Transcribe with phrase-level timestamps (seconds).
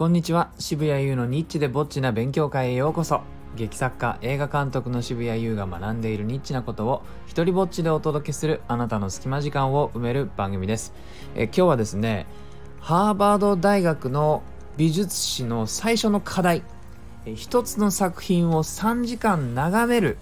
[0.00, 0.50] こんにちは。
[0.58, 3.20] 渋谷優のニッチでぼっちな勉強会へようこそ。
[3.54, 10.94] 劇作家映画監督の渋谷優が学んでいるニッチなことを一人ぼっちでお届けするあなたの隙間時間を埋める番組です。
[11.34, 12.26] え今日はですね
[12.80, 14.42] ハーバード大学の
[14.78, 16.62] 美術史の最初の課題。
[17.34, 20.16] 一つの作品を3時間眺める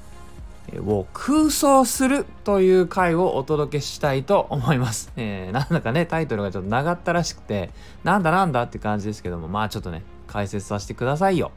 [0.86, 5.12] を空想するという回をお届けしたいと思います。
[5.16, 7.70] えー、なんだかね、タイトルがちょっと長ったらしくて、
[8.04, 11.52] なんだなんだって感じですけども、まあちょっとね、解説させてくださいよ。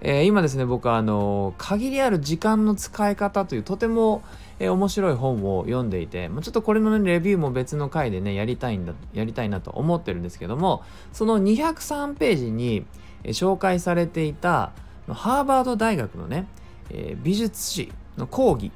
[0.00, 4.22] えー、今ですね、僕はあの、限りある時間の使い方というとても、
[4.58, 10.82] えー、面白い本を読んでいて、まあ、ちょっとこれの、ね、レビューも別の回でね、やりたいんだ、やりたいなと思ってるんですけども、
[11.12, 12.84] その203ページに、
[13.24, 14.72] え、紹介されていた、
[15.08, 16.46] ハーバード大学のね、
[16.90, 18.72] え、美術史の講義、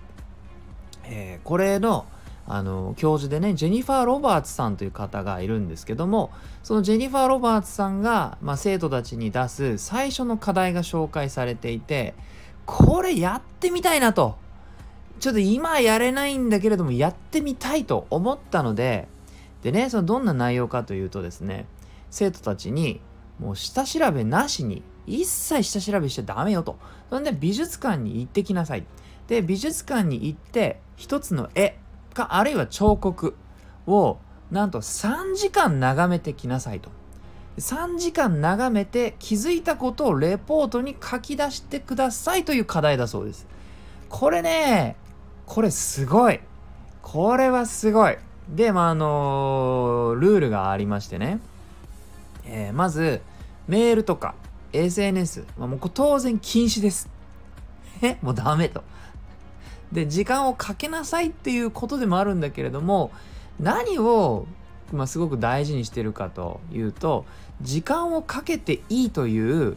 [1.04, 2.06] えー、これの
[2.46, 6.32] あの教授でねジェニファー・ロバーツさんという方がいるんですけども
[6.64, 12.14] そのジェニファー・ロバーツさんが、まあ、生徒たちに出す最初の課題が紹介されていて
[12.66, 14.36] これやってみたいなと。
[15.20, 19.06] ちょっと今やれないんだけれどもやってみたいと思ったので
[19.62, 21.66] でねそのどんな内容かというとですね
[22.10, 23.02] 生徒たちに
[23.38, 26.78] もう下調べなしに一切下調べしちゃダメよと。
[27.10, 28.84] そんで美術館に行ってきなさい。
[29.30, 31.78] で美術館に行って一つの絵
[32.14, 33.36] かあるいは彫刻
[33.86, 34.18] を
[34.50, 36.90] なんと3時間眺めてきなさいと。
[37.58, 43.46] 3時間眺めて気づいたことをレポートに書き出してくださいという課題だそうです。
[44.08, 44.96] これね
[45.46, 46.40] これすごい。
[47.00, 48.16] これはすごい。
[48.48, 51.38] でまああのー、ルールがありましてね、
[52.46, 53.20] えー、まず
[53.68, 54.34] メールとか
[54.72, 57.08] SNS、まあ、もう当然禁止です。
[58.02, 58.18] え？
[58.22, 58.82] もうダメと。
[59.92, 63.10] で時間をかけなさいっていうことでもあるんだけれども
[63.58, 64.46] 何を、
[64.92, 67.24] まあ、すごく大事にしてるかというと
[67.60, 69.76] 時間をかけていいという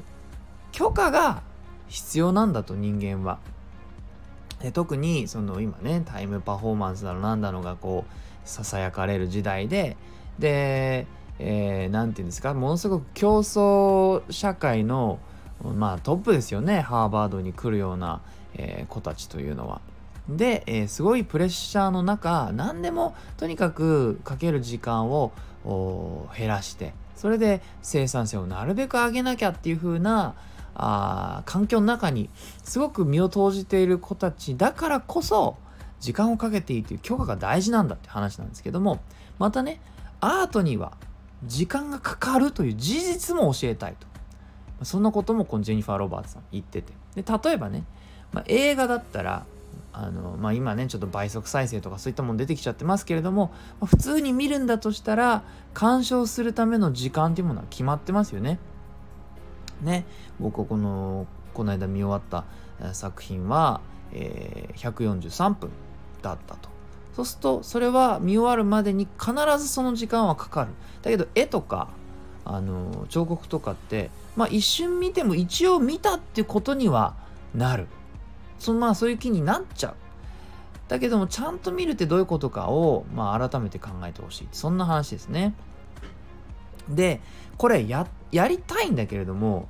[0.71, 1.41] 許可が
[1.87, 3.39] 必要なんだと人間は。
[4.61, 9.97] で特にその今ねタイムパフォーマンスだのなんだのがこうささやかれる時代で
[10.39, 11.05] で
[11.37, 15.19] 何、えー、て言うんですかものすごく競争社会の
[15.61, 18.21] まあトップですよねハーバードに来るような、
[18.55, 19.81] えー、子たちというのは。
[20.29, 25.31] で、えー、すごいプレッシャーの中何でもとにかくかける時間を
[26.37, 30.35] 減らしてそれで生産性をなるべく上げなきゃっていう風な
[30.75, 32.29] あ環境の中に
[32.63, 35.57] すごく身を投じている子たちだからこそ
[35.99, 38.99] 時間をかけていいという許可が大事なんだって話なんですけども
[39.39, 39.79] またね
[40.19, 40.93] アートには
[41.45, 44.07] 時間がかかるという事実も教えたいと。
[44.85, 46.93] そんなこともこのジェニファー・ロバーツさん言ってて。
[47.15, 47.83] で例えばね、
[48.31, 49.45] まあ、映画だったら
[49.91, 53.51] あのまあ、今ねちょっと倍速再生とかそういったもの出てきちゃってますけれども、
[53.85, 58.59] 普通に見るんだとしたら鑑賞するための時間っていうものは決まってますよね。
[59.81, 60.05] ね
[60.39, 65.69] 僕このこの間見終わった作品は、えー、143分
[66.21, 66.69] だったと。
[67.15, 70.71] そうするとそれは見終わるまでに必ずその時間はかかる。
[71.03, 71.89] だけど絵とか
[72.45, 77.15] あの彫刻とかって、まあ、一瞬見ても一応見たっていうことには
[77.53, 77.87] なる。
[78.63, 79.95] そまあそういう気になっちゃう。
[80.87, 84.47] だけどもちゃんと見るってどういうことかを、まあ、改めて考えてほしい。
[84.51, 85.53] そんな話ですね。
[86.87, 87.19] で、
[87.57, 89.67] これや、やりたいんだけれども、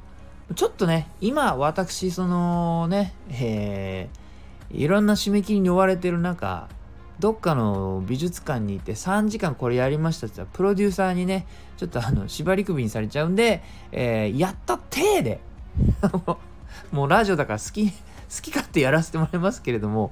[0.56, 6.68] ちょっとね、今私、そのね、えー、いろんな締め切りに追われてる中、
[7.20, 15.40] どっかの美術館に行って3時間これやりましたって言ったら、プロデューサーにね、ちょっとあの、縛り首にされちゃうんで、えー、やった体で
[16.92, 17.92] もうラジオだから好き
[18.36, 20.12] 好き勝手やらせてもらいますけれども、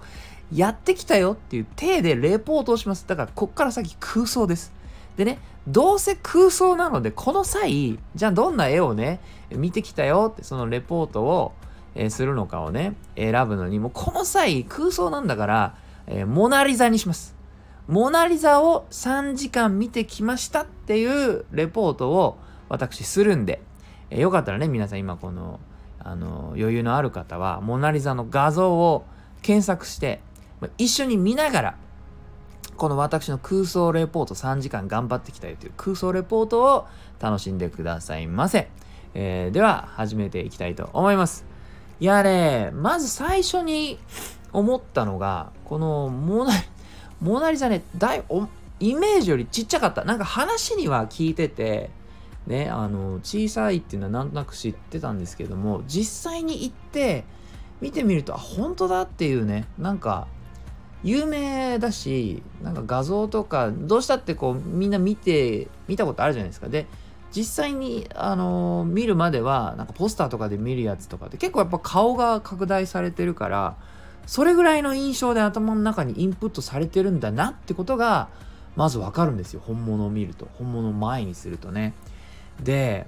[0.54, 3.08] やってきたよっていう体でレポートをします。
[3.08, 4.74] だから、こっから先空想です。
[5.16, 9.20] でね、どうせ空想なので、この際、じゃあどんな絵をね、
[9.52, 11.54] 見てきたよって、そのレポートを、
[11.96, 15.76] えー、するのかをね、選ぶのに、もうこの際、空想なんだから、
[16.08, 17.36] えー、モナリザにします。
[17.88, 22.38] モナリザを3時間見てきましたっていうレポートを
[22.70, 23.62] 私するんで、
[24.10, 25.60] えー、よかったらね、皆さん今この
[26.04, 29.06] あの余裕のある方はモナ・リザの画像を
[29.42, 30.22] 検索して
[30.78, 31.78] 一緒に見ながら
[32.78, 36.88] この私の空想レポート3時間頑張ってきたよという空想レポートを
[37.20, 38.70] 楽しんでくださいませ、
[39.14, 41.46] えー、では始めていきたいと思います。
[42.00, 44.00] やねまず最初に
[44.52, 46.54] 思ったのがこのモナ
[47.22, 48.24] モナリザねだい
[48.80, 50.04] イメージよりちっちゃかった。
[50.04, 51.92] なんか話には聞いてて
[52.48, 57.24] ね、あの小さいっていうのはなんとなく知ってたんですけども実際に行って
[57.82, 60.28] 見てみるとあ本当だっていうねなんか
[61.04, 66.68] 有名だしなんか画像とかどうしたってこうみんな見て見たことあるじゃないですか。
[66.68, 66.88] で
[67.34, 73.78] 実際に、あの見るまではなんかポスターとかで見るやつとかって結構やっぱ顔が拡大されてるから
[74.28, 78.28] それぐらいの印象で頭の中にインプットされてるんだなってことが
[78.76, 79.62] まずわかるんですよ。
[79.66, 80.48] 本物を見ると。
[80.58, 81.94] 本物を前にするとね。
[82.62, 83.08] で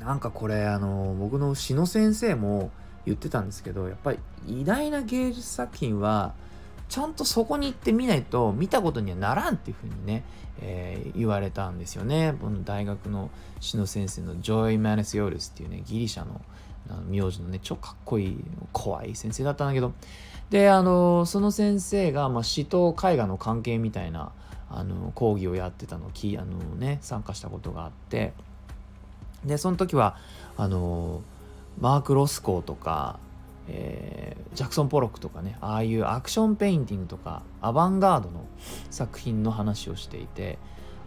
[0.00, 2.70] なんかこれあの僕の詩の先生も
[3.04, 6.34] 言ってたんですけどやっぱり偉大な芸術作品は
[6.88, 10.22] ちゃんとそこに行ってみないと見たことにはならんっていうふうにね、
[10.60, 12.36] えー、言われたんですよね。
[12.40, 16.40] この大学の詩の先生のジョイ・マネス・ヨールスっていうねギリシャの
[17.08, 19.92] 名字のね超かっこいい怖い先生だったんだけど。
[20.50, 24.30] であのその先生が、まあ、詩と絵画の関係みたいな
[24.76, 28.34] あの講義をやってたのをきあの、ね、参加したことがあって
[29.44, 30.16] でその時は
[30.56, 31.22] あの
[31.80, 33.18] マーク・ロスコーとか、
[33.68, 38.44] えー、ジャクソン・ポロックとかねああいうアクションペインティングとか avant-garde の
[38.90, 40.58] 作品の話をしていて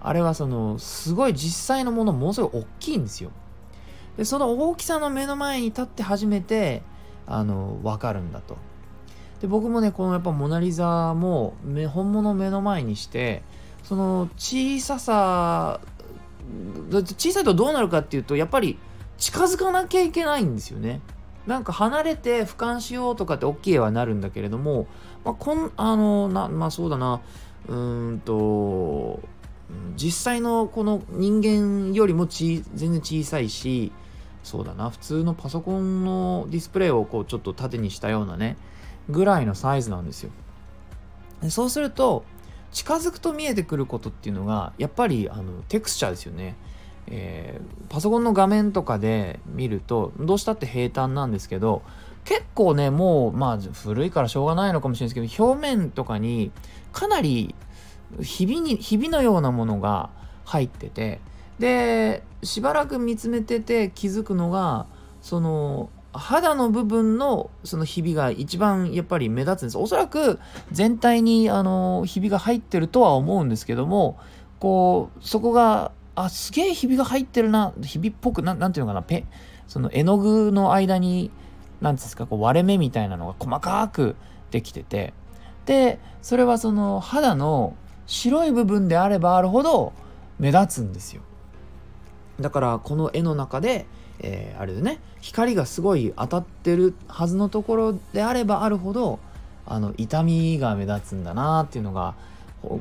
[0.01, 3.31] あれはそのすごい実際のものものすごい大きいんですよ。
[4.18, 6.81] でその大きさの目の前に立って初めて
[7.27, 8.57] あの分かるんだと。
[9.41, 11.53] で僕もねこのやっぱモナ・リザも
[11.89, 13.41] 本物を目の前にして
[13.83, 15.80] その小ささ
[16.91, 18.77] 小さいとどうなるかっていうとやっぱり
[19.18, 21.01] 近づかなきゃいけないんですよね。
[21.45, 24.88] なんか離れて俯瞰しようとかって OK はなるんだけれども、
[25.25, 27.21] まあ、こんあのなまあそうだな
[27.68, 29.19] うーんと
[29.95, 33.91] 実際のこの人間よりもち全然小さいし
[34.44, 38.57] そうだな普通のパソコンのディスプレイをこうちょっと縦にしたようなね
[39.10, 40.32] ぐらいのサイズなんですよ。
[41.42, 42.24] でそうすると
[42.72, 46.56] 近づくと見えてくることっていうのがやっぱりあのテクスチャーですよね。
[47.08, 51.82] えー、パソコンの画面とかで見るとどうしたって平坦なんですけど
[52.24, 56.52] 結構ねもうまあ古いからしょうがないのかもしれないですけど表面とかに
[56.92, 57.56] かなり
[58.22, 60.12] ひびにひびのようなものが
[60.46, 61.20] 入ってて
[61.58, 64.86] でしばらく見つめてて気づくのが
[65.22, 69.78] その肌の部分のそのひびが一番やっぱり目立つんです。
[69.78, 70.40] おそらく
[70.72, 74.18] 全体にあのひびが入ってるとは思うんですけども
[74.60, 79.26] こうそこがあすげえひびが入ってるなひびっぽくななんていうのかなペ
[79.68, 81.32] その絵の具の間に
[81.80, 84.16] 何ですかこう割れ目みたいなのが細かく
[84.52, 85.14] できてて
[85.66, 87.76] でそれはその肌の
[88.08, 89.94] 白い部分であればあるほど
[90.40, 91.22] 目立つんですよ。
[92.40, 93.86] だからこの絵の中で
[94.21, 95.00] えー、あれでね。
[95.21, 99.19] 光がすごい当たってるはずのところであればあるほど
[99.66, 102.16] あの痛みが目立つんだなっていうのが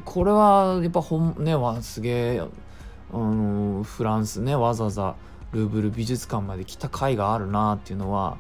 [0.05, 5.15] これはやっぱ本ねはすげえあのフランスねわざわざ
[5.53, 8.39] ルーブル美術館まで来た甲斐があるなっていうのは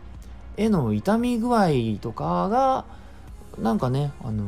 [0.56, 1.68] 絵の傷み具合
[2.00, 2.84] とかが
[3.58, 4.44] なんかねあの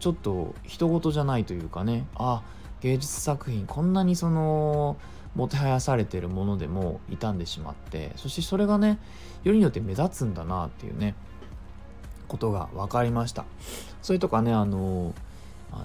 [0.00, 2.06] ちょっと人事じゃないというかね。
[2.16, 2.42] あ
[2.82, 4.96] 芸術作品こんなにその
[5.36, 8.98] もてはやされてるものでも傷んでしまってそしてそれがね
[9.44, 11.14] よりによって目立つんだなっていうね
[12.26, 13.44] ことが分かりました。
[14.02, 15.14] それとかねあの
[15.70, 15.84] あの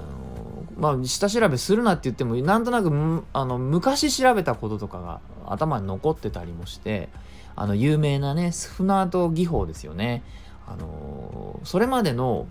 [0.77, 7.09] まあ下調べするなって言ってもなんとなくあの昔調べたこととかが頭に残ってたりもして
[7.56, 10.24] あの有名なねスフナート技法ですよね。
[10.65, 12.48] あのそれまでの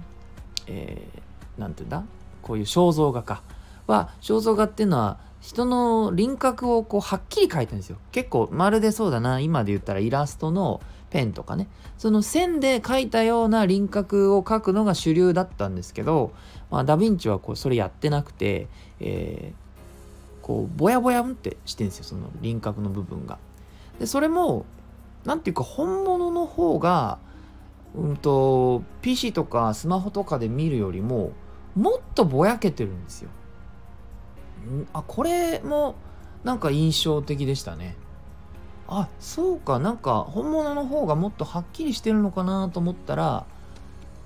[0.67, 2.05] 何、えー、て言うんだ？
[2.43, 3.43] こういう肖像画か
[3.87, 7.97] は肖像画っていうのは人の輪郭をこうはっきり描いたんですよ。
[8.13, 16.33] 結構まるでそうだな今で言ったらイラストのペンとかねその線で描いたような輪郭を描くのが主流だったんですけど、
[16.71, 18.69] まあ、ダ・ヴィンチはこうそれやってなくて、
[19.01, 23.39] えー、こうぼやぼやんってしてんですよその輪郭の部分が。
[23.99, 24.65] でそれも
[25.25, 27.19] 何ていうか本物の方が
[27.95, 31.33] うんと PC とかスマホとかで見るよりも
[31.75, 33.31] もっとぼやけてるんですよ。
[34.93, 35.95] あこれも
[36.45, 37.97] なんか印象的でしたね。
[38.89, 39.79] あそうか。
[39.79, 43.47] なんか本物の方がもっとはっきりしてるのかなと思ったら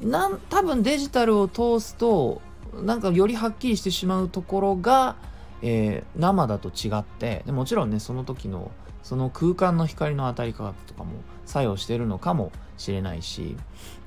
[0.00, 2.41] なん多分デジタルを通すと
[2.83, 5.17] なんかよりはっきりしてしまうところが、
[5.62, 8.71] えー、生だと違ってでもちろんねその時の
[9.03, 11.12] その空間の光の当たり方とかも
[11.45, 13.57] 作用してるのかもしれないし、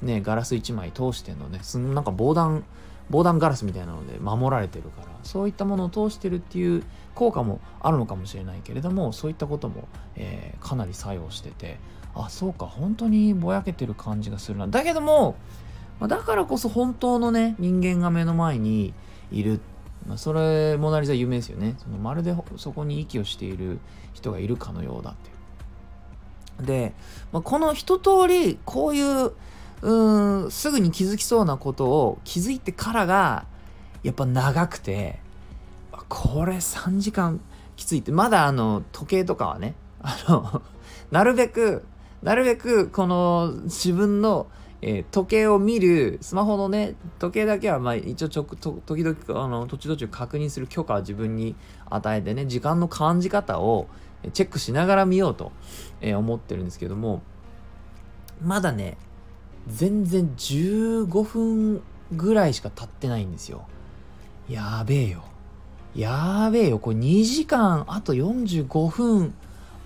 [0.01, 1.61] ね、ガラス1枚通してのね
[1.93, 2.63] なんか防弾
[3.09, 6.83] 防弾ガラスみたいなので守られてるからそういったものを通してるっていう
[7.15, 11.79] 効果もあるのかもしれないけれどもそういったことも、えー、かなり作用してて
[12.13, 14.67] あそうか本当にぼやけてる感じがするな。
[14.67, 15.35] だけども、
[16.01, 18.93] だからこそ本当のね人間が目の前に
[19.31, 19.59] いる、
[20.07, 21.75] まあ、それモナ・リザ有名ですよね。
[21.77, 23.79] そのまるでそこに息をしている
[24.13, 25.15] 人がいるかのようだっ
[26.57, 26.93] てで、
[27.31, 29.31] まあ、この一通りこういう
[29.81, 33.45] うんすぐに気づきそうなことを気づいてからが
[34.03, 35.19] やっぱ長くて
[36.09, 37.39] これ3時間
[37.75, 40.61] きついってまだあの時計とかはねあの
[41.11, 41.85] なるべく
[42.23, 44.47] なるべくこの自分の、
[44.81, 51.55] えー、時計を見るスマホのね時計だけはまあ一応ちょと時々あの途中途中確認する許可は自分に
[51.89, 53.87] 与えてね時間の感じ方を
[54.33, 55.51] チェックしながら見ようと、
[56.01, 57.21] えー、思ってるんですけども
[58.41, 58.97] まだね
[59.67, 61.81] 全然15分
[62.15, 63.67] ぐらいしか経ってないんですよ。
[64.49, 65.23] やべえよ。
[65.95, 66.79] やべえよ。
[66.79, 69.33] これ2時間あと45分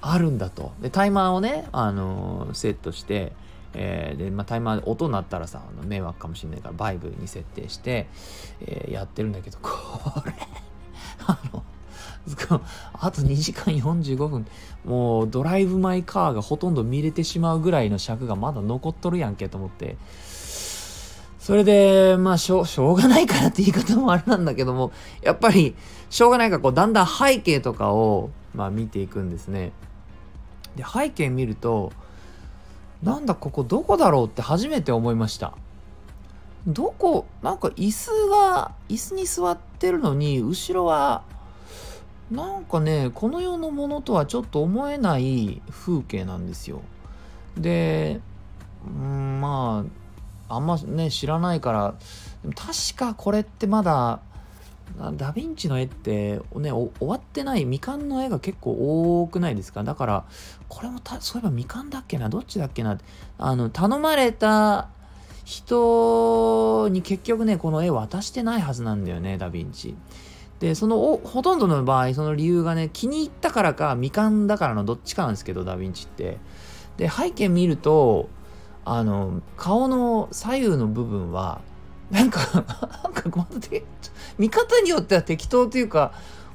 [0.01, 0.73] あるんだと。
[0.81, 3.33] でタイマーをね、あのー、セットして、
[3.73, 8.07] えー、で、まあ、タイマーで音鳴ったらさあの迷惑かもしれないからバイブに設定して、
[8.61, 9.71] えー、やってるんだけどこ
[10.25, 10.33] れ。
[11.25, 11.63] あの
[12.93, 14.47] あと2時間45分。
[14.85, 19.97] もうドライブ・マイ・カーがほとんど見れてしまうぐらいの尺がまだ残っとるやんけと思って。
[21.39, 24.91] それでまあしょうしょうがないからって言い方もあれなんだけども
[25.23, 25.75] やっぱり
[26.11, 29.71] しょうがないからこうだんだん背景とかをまあ見ていくんですね。
[30.75, 31.91] で背景見ると
[33.01, 35.53] なんだここどこだろうって初めて思いました。
[36.67, 41.23] どこなんか椅子が椅子に座ってるのに後ろは
[42.31, 46.81] なんかねこの世のものとはちょっと思えない風景なんですよ。
[47.57, 48.21] で
[48.87, 49.85] うんま
[50.47, 51.95] ああんまね知らないから
[52.55, 54.21] 確かこれってまだ
[54.97, 59.83] ダ・ヴィンチの絵ってね終わってない未完の絵が結構多くないですか？
[59.83, 60.25] だから
[60.69, 62.29] これもたそういえば未完だっけな？
[62.29, 62.97] どっちだっけな？
[63.37, 64.89] あの頼まれた
[65.43, 69.95] 人に結局ねこの絵渡してないはずなんだよねダ・ヴィンチ。
[70.61, 76.37] でそのほとんどの場合その理由がね気に入ったからか未完だからのどっちかなんですけどダ・ヴィンチって。
[76.97, 78.29] で背景見ると
[78.85, 81.61] あの顔の左右の部分は
[82.11, 82.41] なんか
[83.03, 83.83] なんかまで
[84.37, 86.11] 見方によっては適当というか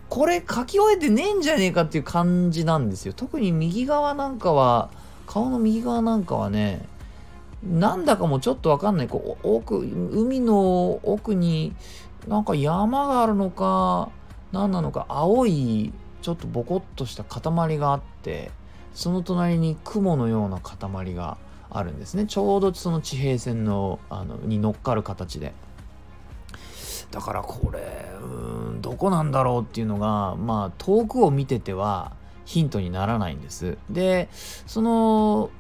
[0.09, 3.13] これ書き終えてねえんじゃねえかっていう感じなんですよ。
[3.13, 4.91] 特に右側なんかは
[5.27, 6.87] 顔の右側なんかはね
[7.65, 9.09] なんだかもちょっとわかんない。
[9.09, 11.75] こう奥海の奥に
[12.27, 14.11] なんか山があるのか
[14.53, 15.93] 何なのか青い
[16.23, 18.51] ちょっとボコッとした塊があって
[18.95, 21.39] その隣に雲のような塊が
[21.71, 22.27] あるんですね。
[22.27, 25.53] ちょうどその地平線のあのに乗っかる形で。
[27.11, 28.27] だからこれう
[28.77, 32.13] んどこなんだろうっていうのがまあ遠くを見てては
[32.45, 33.79] ヒントにならないんです。
[33.91, 35.51] でその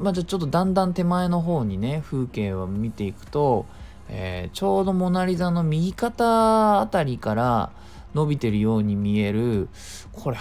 [0.00, 3.66] まあじゃちょっとだんだん手前の方にね風景を見ていくと
[4.08, 7.72] えー、ちょうどモナリザの右肩あたりから
[8.14, 9.68] 伸びてるように見える
[10.12, 10.36] これ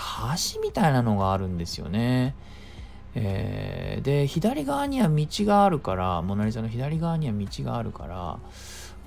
[0.56, 2.36] 橋みたいなのがあるんですよね。
[3.16, 8.40] えー、で左側には道があるからモナリザの左側には道があるから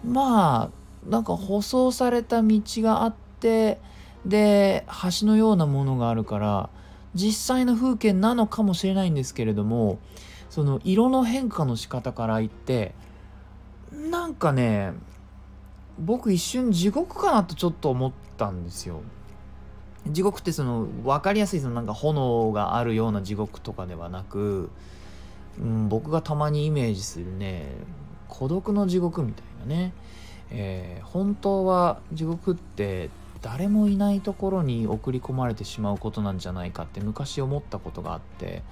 [0.05, 3.79] まあなんか舗装された道があって
[4.27, 4.85] で
[5.21, 6.71] 橋のようなものがあるから
[7.15, 9.99] 実際の風景なのかもしれないんですけれども
[10.49, 12.95] その色の変化の仕方から言って
[13.93, 14.93] なんかね
[15.99, 19.03] 僕一瞬地獄かなとちょっと思ったんですよ。
[20.07, 24.71] 地獄ってその分かりやすいそのなんか炎があるような地獄とかではなく、
[25.61, 27.67] うん、僕がたまにイメージするね
[28.29, 29.93] 孤独の地獄みたいなね、
[30.51, 33.11] えー、本当は地獄って
[33.43, 38.63] 誰もいないところに送り込まれてしまうことなんじゃないかって昔思ったことがあって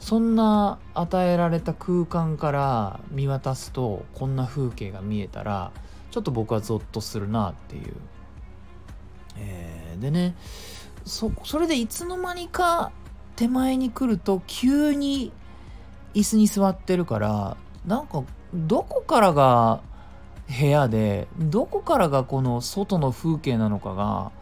[0.00, 5.70] そんな与えられた空間から見渡すとこんな風景が見えたら
[6.10, 7.94] ちょっと僕はゾッとするなっていう。
[9.36, 10.34] えー、でね
[11.04, 12.90] そそれでいつの間にか
[13.36, 15.32] 手前に来ると急に
[16.14, 19.80] 椅子に座ってるからなんかどこからが
[20.48, 24.32] 部屋でどこからがこの外の風景なのかが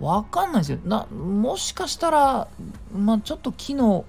[0.00, 2.48] 分かんないですよなもしかしたら
[2.96, 4.04] まあちょっと木の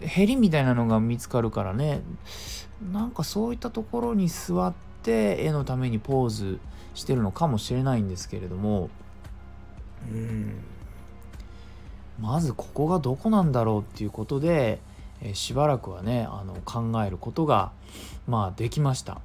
[0.00, 2.02] へりみたいなのが見つかるからね。
[2.92, 6.58] なんかそういったところに座って絵のためにポーズ
[6.94, 8.90] してるのかもしれないんですけれども。
[10.10, 10.54] うん。
[12.20, 14.80] まずここがどこなんだろうっていうことで、
[15.22, 17.72] えしばらくはねあの考えることが
[18.26, 19.20] まあできました。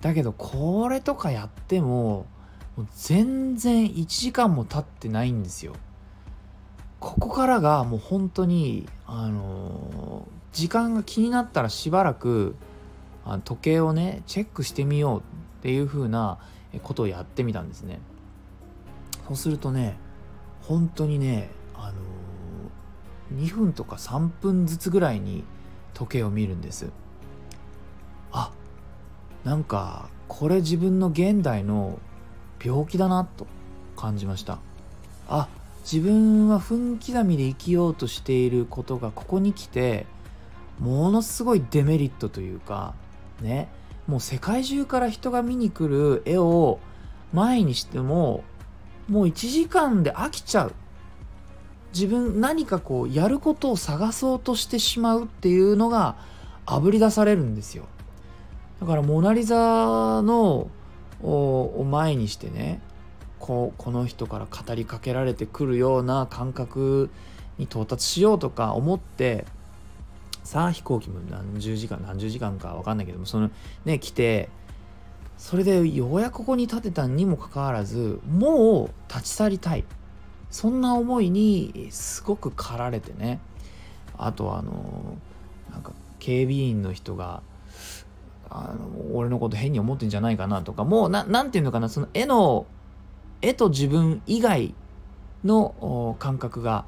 [0.00, 2.26] だけどこれとかやっても
[2.76, 5.74] もう全然1時間も経ってないんですよ。
[7.00, 12.54] ここからがもう本当にあの、時間が気になったらしばらく
[13.24, 15.22] あの時計をねチェックしてみようっ
[15.62, 16.38] ていう風な
[16.82, 18.00] ことをやってみたんですね。
[19.26, 19.96] そうするとね
[20.62, 21.92] 本当にねあ
[23.32, 25.44] の、2分とか3分ずつぐらいに
[25.94, 26.90] 時計を見るんです。
[28.32, 28.52] あ
[29.44, 31.98] なんかこれ自分の現代の
[32.62, 33.46] 病気だなと
[33.96, 34.58] 感じました。
[35.28, 35.48] あ
[35.82, 40.06] 自分は分刻みで生きようとしていることがここに来て
[40.78, 42.94] ものすごいデメリットというか
[43.40, 43.68] ね
[44.06, 46.80] もう世界中から人が見に来る絵を
[47.32, 48.44] 前にしても
[49.08, 50.74] もう1時間で飽きちゃう。
[51.92, 56.16] 自分何かこうやることを探そうとしてしまうっていうのが
[56.64, 57.86] あぶり出されるんですよ。
[58.80, 60.70] だからモナ・リザの
[61.22, 62.80] を前にしてね
[63.40, 67.10] ここの人から語りかけられてくるような感覚
[67.58, 69.44] に到達しようとか思って
[70.44, 73.50] さあ飛行機も何十時間何十時間か分かんないけどもその
[73.84, 74.48] ね来て
[75.36, 79.84] それでようやくここに立てたにもかかわらずもう立ち去りたい。
[80.50, 83.40] そんな思いにすごく駆られてね。
[84.18, 85.16] あとあの
[85.70, 87.42] なんか警備員の人が
[88.50, 92.66] あの俺のこと変に思ってんじゃないかなとかもうななんていうのかなその絵の
[93.42, 94.74] 絵と自分以外
[95.44, 96.84] の感覚が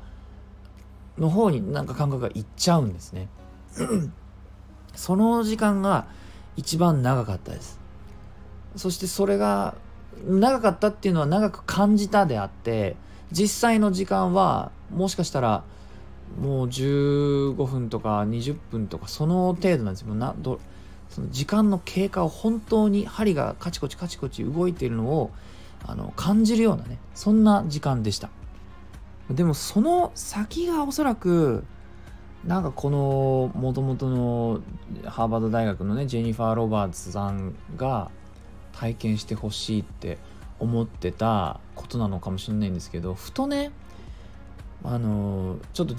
[1.18, 3.28] の方になんか感覚がいっちゃうんですね。
[4.94, 6.06] その時間が
[6.56, 7.80] 一番長かったです。
[8.76, 9.75] そしてそれが
[10.26, 12.97] 長かったっていうのは長く感じたであって
[13.30, 15.64] 実際の時間はもしかしたら
[16.40, 20.14] もう15分とか20分とかその程度なんですよ。
[20.14, 20.61] など
[21.09, 25.30] その時間の経過を本当に針がカチコチカチコチ動いているのを
[25.85, 28.31] あの感じるようなねそんな時間でした。
[29.31, 31.65] でもその先がおそらく
[32.45, 34.61] なんかこのもともとの
[35.07, 38.11] ハーバード大学のねジェニファー・ロバーツさんが
[38.73, 40.19] 体験してほしいって
[40.59, 43.71] 思ってたことなのかもしれないんですけどふとね
[44.85, 45.95] あのちょっと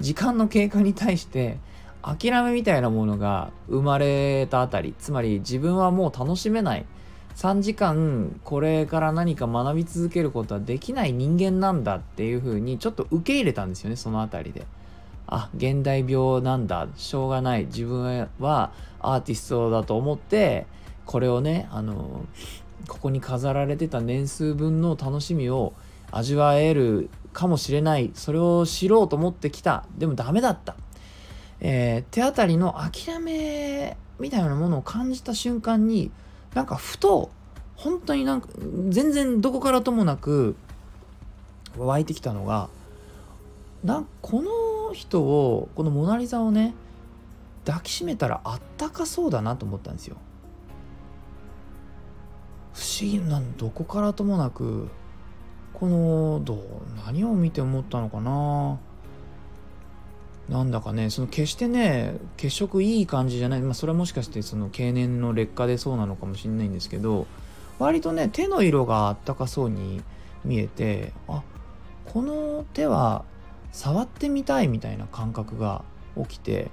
[0.00, 1.58] 時間の経過に対して
[2.02, 6.86] 諦めみたいなものが生まれたあたりつまり自分はもう楽しめない
[7.36, 14.66] 3時間これから何か学び続けることはできない人間なんだっていうふうにちょっと受け入れたんですよねそのあたりで。
[15.26, 16.86] あ現代病なんだ。
[16.96, 17.64] しょうがない。
[17.64, 20.66] 自分はアーティストだと思って
[21.06, 22.26] これをねあの
[22.88, 25.72] ここに飾られてた年数分の楽しみを
[26.10, 28.10] 味わえるかもしれない。
[28.14, 29.86] それを知ろうと思ってきた。
[29.96, 30.76] でもダメだった、
[31.60, 36.10] えー、手当たりの諦めみたいなものを感じた瞬間に
[36.54, 37.30] なんかふと
[37.76, 38.48] 本当になんか
[38.88, 40.56] 全然どこからともなく
[41.76, 42.68] 湧いてきたのが
[43.82, 46.74] なんこの人をこのモナ・リザをね
[47.66, 50.16] 抱きしめたらあったかそうだなと思ったんですよ。
[52.72, 54.88] 不思議などこからともなく
[55.72, 56.58] このどう
[57.06, 58.78] 何を見て思ったのかな
[60.48, 67.26] なんだかねその決してね血色いい感じじゃない、まあ、それはもしかしてその経年の劣化でそうなのかもしれないんですけど
[67.78, 70.02] 割とね手の色があったかそうに
[70.44, 71.42] 見えてあ
[72.06, 73.24] この手は
[73.72, 75.82] 触ってみたいみたいな感覚が
[76.16, 76.70] 起きて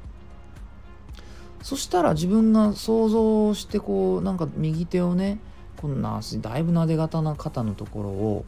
[1.63, 5.39] そしたら自分が想像してこうなんか右手をね
[5.77, 8.45] こんなだいぶなで型な肩のところを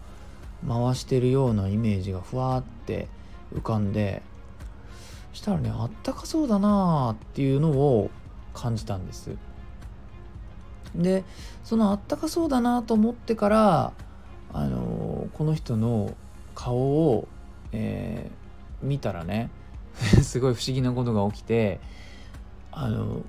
[0.67, 3.07] 回してるようなイメージがふわって
[3.55, 4.21] 浮かんで
[5.33, 8.09] したらねあったかそうだなっていうのを
[8.53, 9.35] 感じたんです
[10.95, 11.23] で
[11.63, 13.93] そのあったかそうだなと思ってから
[14.53, 16.15] あのこの人の
[16.53, 17.27] 顔を、
[17.71, 19.49] えー、見たらね
[20.21, 21.79] すごい不思議なことが起きて
[22.71, 23.21] あの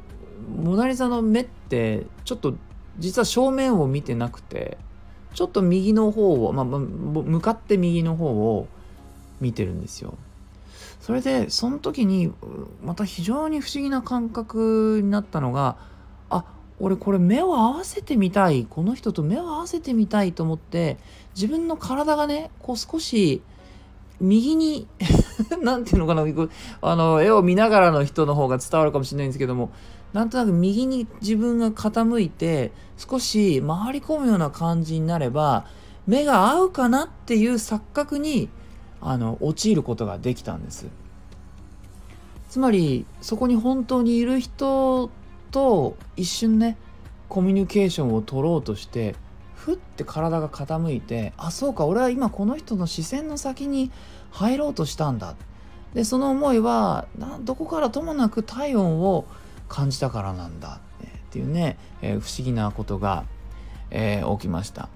[0.58, 2.54] モナ・リザの目ってちょっと
[2.98, 4.76] 実は正面を見てなくて
[5.32, 8.68] ちょっと右の方を、まあ、向かって右の方を
[9.40, 10.16] 見てるんですよ。
[11.04, 12.32] それでその時に
[12.82, 15.76] また非常に不思議な感覚になったのが
[16.30, 16.46] あ
[16.80, 20.96] 俺これ目を合わせてみたいこの人と目を合わせてみたいと思って
[21.34, 23.42] 自分の体がねこう少し
[24.18, 24.88] 右に
[25.60, 26.24] 何ていうのかな
[26.80, 29.72] あの絵を見ながらの人の方が伝わるかもしれないんですけども
[30.14, 35.66] なんとなく右に自分が傾いて少し回り込むような感じになれば
[36.06, 38.48] 目が合うかなっていう錯覚に
[39.04, 40.86] あの陥ることができたんです
[42.48, 45.10] つまりそこに本当にいる人
[45.50, 46.76] と一瞬ね
[47.28, 49.14] コミュニケーションを取ろうとして
[49.54, 53.90] ふって体が傾いてあそうか俺は今この人の視線の先に
[54.30, 55.36] 入ろうとしたんだ
[55.94, 57.06] でその思いは
[57.42, 59.26] どこからともなく体温を
[59.68, 60.80] 感じたからなんだ
[61.28, 63.24] っていうね、えー、不思議なことが、
[63.90, 64.88] えー、起きました。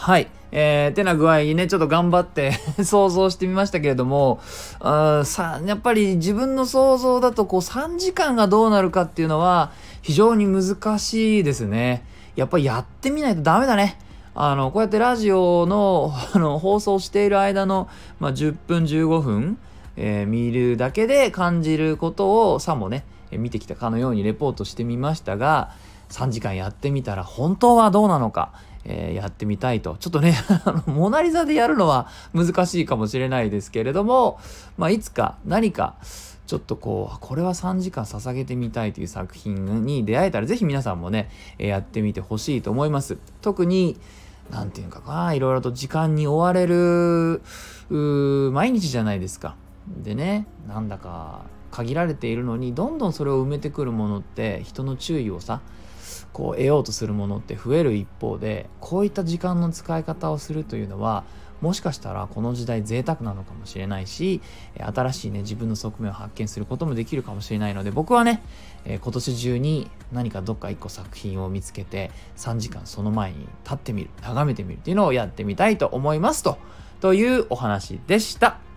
[0.00, 0.28] はい。
[0.52, 2.52] えー、てな具合にね、ちょっと頑張って
[2.84, 4.38] 想像してみましたけれども、
[4.78, 12.04] あさやっぱり自分の想像だとこう3時間がどうなるかっていうのは非常に難しいですね。
[12.36, 13.98] やっぱりやってみないとダメだね。
[14.36, 17.88] あのこうやってラジオの あの放送している間の、
[18.20, 19.58] まあ、10分15分、
[19.96, 25.70] えー、見るだけで感じることをさもね見てきたかのようにレポートしてみましたが
[26.10, 28.52] 3時間やってみたら本当はどうなのか、
[28.84, 29.96] えー、やってみたいと。
[30.00, 30.34] ちょっとね
[30.86, 34.38] モナリザでやるのは難しいかもしれないですけれども、
[34.76, 35.96] まあ、いつか何か
[36.46, 43.18] ちょっとこうこれは3時間捧げてみたいという作品に出会えたら是非皆さんもねやってみてほしいと思います。
[43.42, 43.98] 特に
[44.50, 47.42] 何て言うかないろいろと時間に追われる
[48.52, 49.56] 毎日じゃないですか。
[50.02, 55.60] でねなんだか限られているのにどんどんそれを埋めてくるものって人の注意をさ
[56.32, 61.24] こう得ようとするものって増える一方でこういった時間の使い方をするというのは
[61.60, 64.40] もしかしたらこの時代贅沢なのかもしれないし
[64.78, 68.42] 新しいね自分の側面を発見することもできるかもしれないので僕はね、
[68.84, 76.58] え今年中に何かどっか一個作品を見つけて3時間その前に立ってみる眺めてみるっていうのをやってみたいと思いますと
[77.00, 78.67] というお話でした。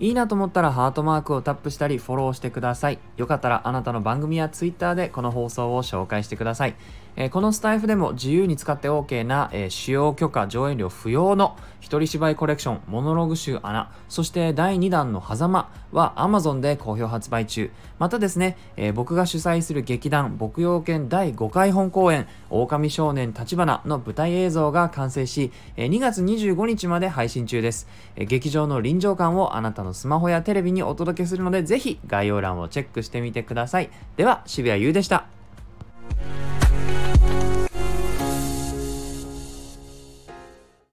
[0.00, 2.98] いいなと思ったらハートマークをタップしたりフォローしてください。
[3.16, 6.76] よかったらあなたの番組や Twitter でこの放送を紹介してください。
[7.20, 33.90] えー、このスタイフでも自由に使って OK な、えー、使用許可上演料不要の一人芝居コレクションモノログ集穴そして第2弾の狭間は Amazon で好評発売中またですね、えー、僕が主催する劇団牧羊犬第5回本公演狼少年立花の舞台映像が完成し、え2月25日まで配信中です、え劇場の臨場感をあなたののスマホやテレビにお届けするのでぜひ概要欄をチェックしてみてください。
[34.16, 35.37] では渋谷優でした。